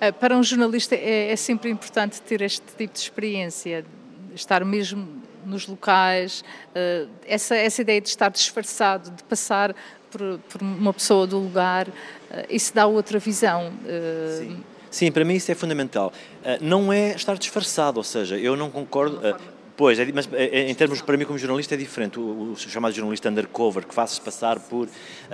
[0.00, 3.84] Eh, para um jornalista é, é sempre importante ter este tipo de experiência,
[4.34, 5.06] estar mesmo
[5.50, 9.74] nos locais, uh, essa, essa ideia de estar disfarçado, de passar
[10.10, 11.92] por, por uma pessoa do lugar, uh,
[12.48, 13.68] isso dá outra visão.
[13.84, 14.38] Uh...
[14.38, 14.64] Sim.
[14.90, 16.12] Sim, para mim isso é fundamental.
[16.60, 19.20] não é estar disfarçado, ou seja, eu não concordo.
[19.80, 22.20] Pois, é, mas é, é, em termos, para mim como jornalista é diferente.
[22.20, 24.86] O, o chamado jornalista undercover, que fazes passar por...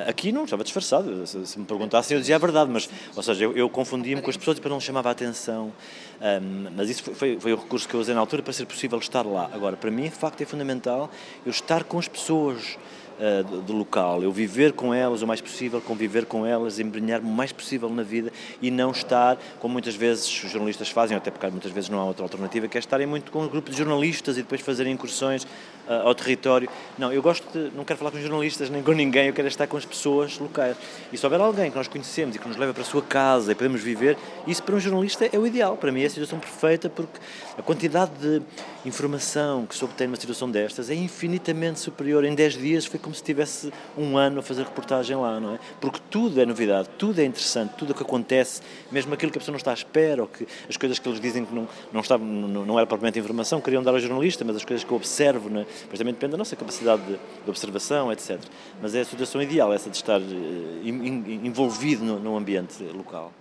[0.06, 1.26] Aqui não, estava disfarçado.
[1.26, 4.30] Se, se me perguntassem eu dizia a verdade, mas, ou seja, eu, eu confundia-me com
[4.30, 5.72] as pessoas e depois não chamava a atenção.
[6.20, 8.66] Um, mas isso foi, foi, foi, o recurso que eu usei na altura para ser
[8.66, 9.50] possível estar lá.
[9.52, 11.10] Agora, para mim, de facto, é fundamental
[11.44, 12.78] eu estar com as pessoas
[13.18, 17.28] uh, do, do, local, eu viver com elas o mais possível, conviver com elas, embrenhar-me
[17.28, 21.30] o mais possível na vida e não estar, como muitas vezes os jornalistas fazem, até
[21.30, 23.76] porque muitas vezes não há outra alternativa, que é estarem muito com um grupo de
[23.76, 26.68] jornalistas e depois fazerem incursões uh, ao território.
[26.98, 29.66] Não, eu gosto de, não quero falar com jornalistas nem com ninguém, eu quero estar
[29.66, 30.76] com as pessoas locais.
[31.12, 33.52] E se houver alguém que nós conhecemos e que nos leva para a sua casa
[33.52, 35.76] e podemos viver, isso para um jornalista é o ideal.
[35.76, 37.18] Para mim é a situação perfeita porque
[37.56, 38.42] a quantidade de
[38.84, 42.24] informação que se obtém numa situação destas é infinitamente superior.
[42.24, 45.60] Em 10 dias foi como se tivesse um ano a fazer reportagem lá, não é?
[45.80, 49.40] Porque tudo é novidade, tudo é interessante, tudo o que acontece, mesmo aquilo que a
[49.40, 52.00] pessoa não está à espera, ou que as coisas que eles dizem que não, não,
[52.00, 54.96] estava, não, não era propriamente informação, queriam dar ao jornalista, mas as coisas que eu
[54.96, 55.66] observo, não é?
[55.86, 58.40] Pois também depende da nossa capacidade de, de observação, etc.
[58.82, 63.32] Mas é a situação ideal, essa de estar eh, envolvido no, no ambiente local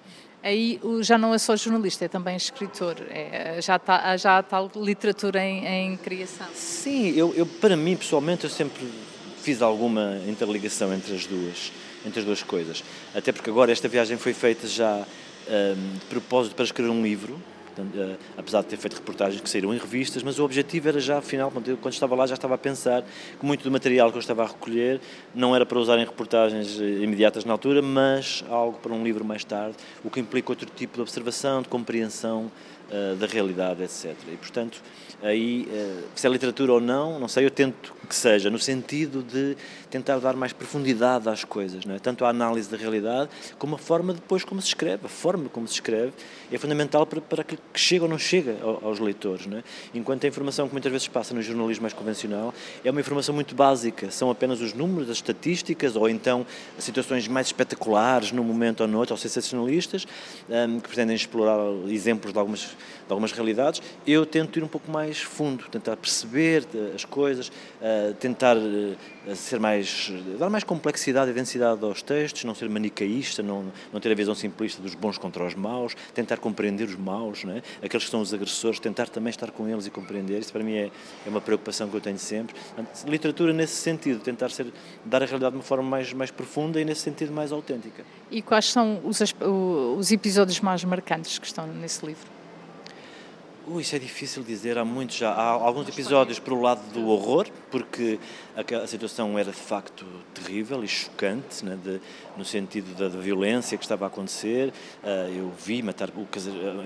[0.44, 5.44] aí já não é só jornalista, é também escritor, é, já está já tá literatura
[5.44, 6.46] em, em, criação.
[6.54, 8.88] Sim, eu, eu, para mim pessoalmente eu sempre
[9.46, 11.72] fiz alguma interligação entre as duas,
[12.04, 15.06] entre as duas coisas, até porque agora esta viagem foi feita já
[15.48, 17.40] um, de propósito para escrever um livro
[17.78, 21.20] uh, apesar de ter feito reportagens que saíram em revistas, mas o objetivo era já,
[21.20, 23.04] afinal, quando, quando estava lá, já estava a pensar
[23.40, 25.00] que muito do material que eu estava a recolher
[25.36, 29.24] não era para usar em reportagens eh, imediatas na altura, mas algo para um livro
[29.24, 32.52] mais tarde, o que implica outro tipo de observação, de compreensão
[32.90, 34.16] uh, da realidade, etc.
[34.32, 34.82] E, portanto,
[35.26, 39.24] aí, uh, se é literatura ou não, não sei, eu tento que seja, no sentido
[39.24, 39.58] de
[39.90, 42.00] tentar dar mais profundidade às coisas, não é?
[42.00, 45.06] tanto a análise da realidade, como a forma depois como se escreve.
[45.06, 46.12] A forma como se escreve
[46.52, 49.48] é fundamental para, para que chega ou não chega aos leitores.
[49.48, 49.64] Não é?
[49.94, 52.54] Enquanto a informação que muitas vezes passa no jornalismo mais convencional
[52.84, 56.46] é uma informação muito básica, são apenas os números, as estatísticas, ou então
[56.78, 60.06] situações mais espetaculares num momento ou noutro, ou sensacionalistas,
[60.50, 61.58] um, que pretendem explorar
[61.88, 62.76] exemplos de algumas, de
[63.10, 63.82] algumas realidades.
[64.06, 68.96] Eu tento ir um pouco mais fundo, tentar perceber as coisas, uh, tentar uh,
[69.36, 74.12] ser mais, dar mais complexidade e densidade aos textos, não ser manicaísta, não, não ter
[74.12, 77.62] a visão simplista dos bons contra os maus, tentar compreender os maus, não é?
[77.84, 80.40] aqueles que são os agressores, tentar também estar com eles e compreender.
[80.40, 80.92] Isso para mim é,
[81.26, 82.56] é uma preocupação que eu tenho sempre.
[83.06, 84.68] Literatura nesse sentido, tentar ser,
[85.04, 88.04] dar a realidade de uma forma mais, mais profunda e nesse sentido mais autêntica.
[88.30, 89.22] E quais são os,
[89.98, 92.35] os episódios mais marcantes que estão nesse livro?
[93.68, 95.32] Uh, isso é difícil dizer, há muitos já.
[95.32, 98.20] Há alguns episódios para o lado do horror, porque
[98.56, 102.00] a, situação era de facto terrível e chocante, né, de,
[102.38, 104.70] no sentido da, da, violência que estava a acontecer.
[105.04, 106.10] Uh, eu vi matar,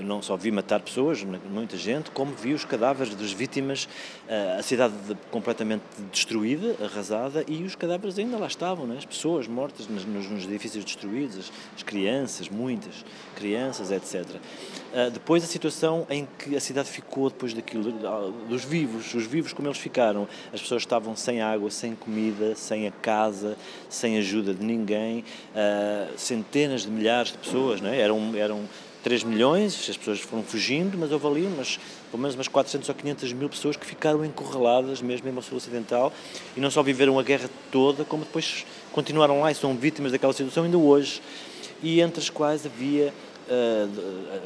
[0.04, 3.86] não só vi matar pessoas, muita gente, como vi os cadáveres das vítimas,
[4.28, 9.06] uh, a cidade de, completamente destruída, arrasada, e os cadáveres ainda lá estavam, né, as
[9.06, 13.06] pessoas mortas nos, nos edifícios destruídos, as, as, crianças, muitas
[13.36, 14.26] crianças, etc.
[14.26, 17.92] Uh, depois a situação em que a cidade ficou depois daquilo,
[18.48, 22.88] dos vivos, os vivos como eles ficaram, as pessoas estavam sem água, sem comida, sem
[22.88, 23.58] a casa,
[23.90, 25.24] sem ajuda de ninguém,
[25.56, 28.00] uh, centenas de milhares de pessoas, não é?
[28.00, 28.70] eram, eram
[29.04, 31.80] 3 milhões, as pessoas foram fugindo, mas houve ali umas,
[32.12, 36.14] pelo menos umas 400 ou 500 mil pessoas que ficaram encurraladas mesmo em Mosul Ocidental.
[36.56, 40.34] E não só viveram a guerra toda, como depois continuaram lá e são vítimas daquela
[40.34, 41.20] situação ainda hoje,
[41.82, 43.12] e entre as quais havia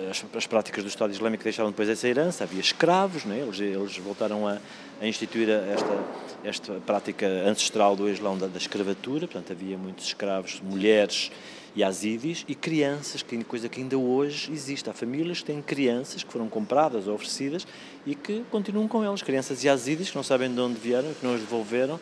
[0.10, 3.39] as, as, práticas do Estado Islâmico deixaram depois essa herança, havia escravos, né?
[3.39, 4.58] eles, eles voltaram a,
[5.01, 6.04] a instituir esta,
[6.43, 11.32] esta prática ancestral do Islão da, da escravatura, portanto havia muitos escravos, mulheres
[11.76, 14.89] e azidis e crianças, que coisa que ainda hoje existe.
[14.89, 17.68] Há famílias que têm crianças que foram compradas ou oferecidas
[18.06, 21.34] e que continuam com elas, crianças yazidis que não sabem de onde vieram, que não
[21.34, 21.99] as devolveram.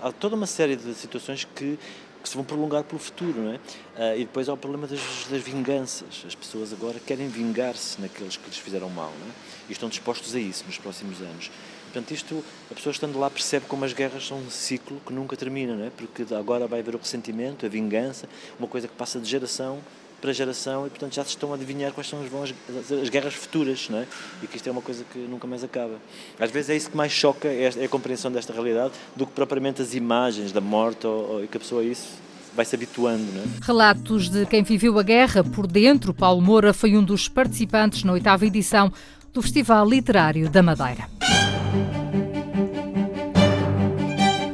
[0.00, 1.78] Há toda uma série de situações que
[2.22, 3.56] que se vão prolongar pelo futuro, não é?
[3.56, 5.00] Uh, e depois há o problema das,
[5.30, 6.24] das vinganças.
[6.26, 9.30] As pessoas agora querem vingar-se naqueles que lhes fizeram mal, não é?
[9.68, 11.50] E estão dispostos a isso nos próximos anos.
[11.92, 15.36] Portanto, isto, a pessoa estando lá percebe como as guerras são um ciclo que nunca
[15.36, 15.90] termina, não é?
[15.90, 18.26] Porque agora vai haver o ressentimento, a vingança,
[18.58, 19.78] uma coisa que passa de geração
[20.22, 23.34] para geração e, portanto, já se estão a adivinhar quais são as, as, as, guerras
[23.34, 24.06] futuras, não é?
[24.40, 25.96] E que isto é uma coisa que nunca mais acaba.
[26.38, 29.32] Às vezes é isso que mais choca, é, é a compreensão desta realidade, do que
[29.32, 32.08] propriamente as imagens da morte ou, ou, e que a pessoa a isso
[32.54, 33.24] vai se habituando.
[33.32, 33.46] Não é?
[33.62, 38.12] Relatos de quem viveu a guerra por dentro, Paulo Moura foi um dos participantes na
[38.12, 38.92] oitava edição
[39.32, 41.08] do Festival Literário da Madeira.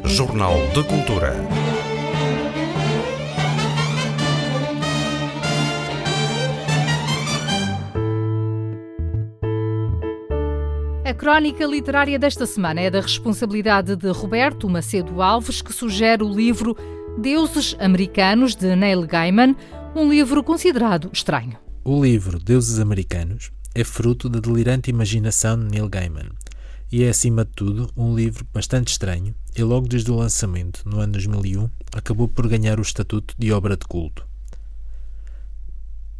[0.07, 1.68] Jornal de Cultura.
[11.19, 16.77] Crónica literária desta semana é da responsabilidade de Roberto Macedo Alves, que sugere o livro
[17.19, 19.57] Deuses Americanos, de Neil Gaiman,
[19.97, 21.59] um livro considerado estranho.
[21.85, 26.29] O livro Deuses Americanos é fruto da delirante imaginação de Neil Gaiman
[26.91, 31.01] e é, acima de tudo, um livro bastante estranho e, logo desde o lançamento, no
[31.01, 34.25] ano 2001, acabou por ganhar o estatuto de obra de culto.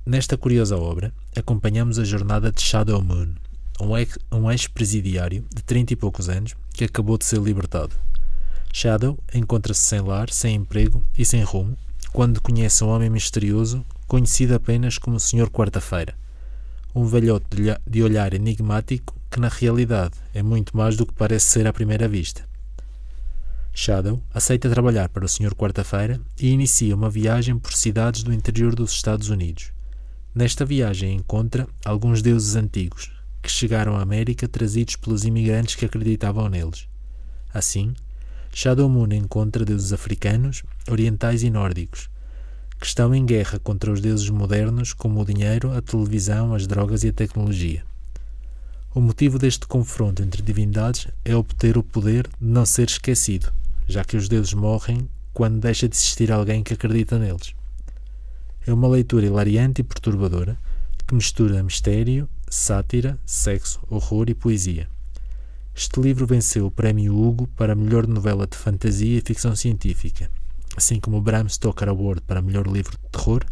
[0.05, 3.35] Nesta curiosa obra, acompanhamos a jornada de Shadow Moon,
[3.81, 7.95] um ex-presidiário de 30 e poucos anos que acabou de ser libertado.
[8.73, 11.77] Shadow encontra-se sem lar, sem emprego e sem rumo
[12.13, 15.51] quando conhece um homem misterioso conhecido apenas como Sr.
[15.51, 16.15] Quarta-feira,
[16.95, 17.47] um velhote
[17.87, 22.09] de olhar enigmático que na realidade é muito mais do que parece ser à primeira
[22.09, 22.49] vista.
[23.75, 25.55] Shadow aceita trabalhar para o Sr.
[25.55, 29.71] Quarta-feira e inicia uma viagem por cidades do interior dos Estados Unidos.
[30.35, 33.13] Nesta viagem encontra alguns deuses antigos,
[33.49, 36.87] que chegaram à América trazidos pelos imigrantes que acreditavam neles.
[37.53, 37.95] Assim,
[38.53, 42.11] Shadow Moon encontra deuses africanos, orientais e nórdicos,
[42.79, 47.05] que estão em guerra contra os deuses modernos como o dinheiro, a televisão, as drogas
[47.05, 47.83] e a tecnologia.
[48.95, 53.51] O motivo deste confronto entre divindades é obter o poder de não ser esquecido,
[53.87, 57.55] já que os deuses morrem quando deixa de existir alguém que acredita neles.
[58.67, 60.59] É uma leitura hilariante e perturbadora
[61.07, 64.89] que mistura mistério, sátira, sexo, horror e poesia.
[65.75, 70.31] Este livro venceu o Prémio Hugo para melhor novela de fantasia e ficção científica,
[70.77, 73.45] assim como o Bram Stoker Award para melhor livro de terror,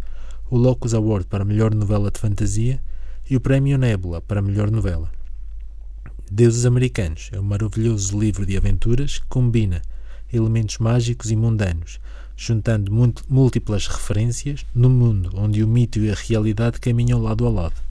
[0.51, 2.80] o Locus Award para melhor novela de fantasia
[3.28, 5.11] e o Prémio Nebula para melhor novela.
[6.30, 9.80] Deuses Americanos é um maravilhoso livro de aventuras que combina
[10.32, 12.01] elementos mágicos e mundanos,
[12.36, 12.92] juntando
[13.28, 17.86] múltiplas referências no mundo onde o mito e a realidade caminham lado a lado.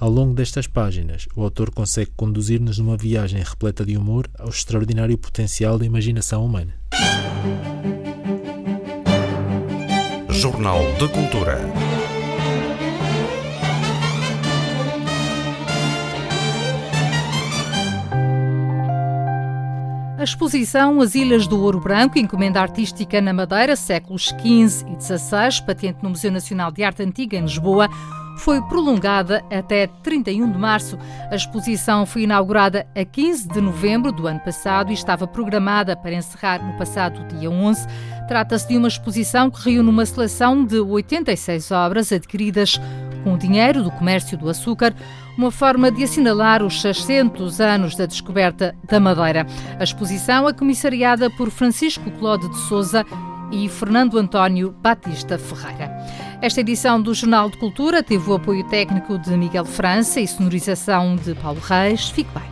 [0.00, 5.18] Ao longo destas páginas, o autor consegue conduzir-nos numa viagem repleta de humor ao extraordinário
[5.18, 6.72] potencial da imaginação humana.
[10.28, 11.58] Jornal de Cultura.
[20.16, 25.60] A exposição As Ilhas do Ouro Branco, encomenda artística na Madeira, séculos XV e XVI,
[25.66, 27.88] patente no Museu Nacional de Arte Antiga em Lisboa,
[28.38, 30.98] foi prolongada até 31 de março.
[31.30, 36.14] A exposição foi inaugurada a 15 de novembro do ano passado e estava programada para
[36.14, 37.86] encerrar no passado dia 11.
[38.28, 42.80] Trata-se de uma exposição que reúne uma seleção de 86 obras adquiridas
[43.24, 44.94] com o dinheiro do comércio do açúcar,
[45.36, 49.46] uma forma de assinalar os 600 anos da descoberta da Madeira.
[49.78, 53.04] A exposição é comissariada por Francisco Clode de Souza
[53.50, 55.90] e Fernando António Batista Ferreira.
[56.40, 61.16] Esta edição do Jornal de Cultura teve o apoio técnico de Miguel França e sonorização
[61.16, 62.10] de Paulo Reis.
[62.10, 62.44] Fique bem.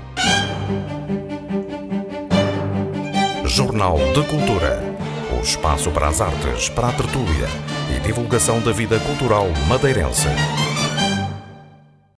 [3.46, 4.82] Jornal de Cultura.
[5.38, 7.48] O espaço para as artes, para a tertúlia
[7.96, 10.26] e divulgação da vida cultural madeirense.